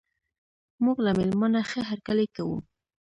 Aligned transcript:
موږ 0.83 0.97
له 1.05 1.11
میلمانه 1.17 1.61
ښه 1.69 1.81
هرکلی 1.89 2.27
کوو. 2.35 2.57